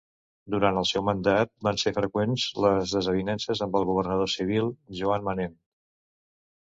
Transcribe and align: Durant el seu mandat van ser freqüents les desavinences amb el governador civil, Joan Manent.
Durant 0.53 0.77
el 0.79 0.87
seu 0.91 1.03
mandat 1.09 1.51
van 1.67 1.79
ser 1.81 1.93
freqüents 1.97 2.45
les 2.65 2.95
desavinences 2.97 3.63
amb 3.67 3.77
el 3.81 3.87
governador 3.93 4.33
civil, 4.37 4.73
Joan 5.03 5.29
Manent. 5.29 5.55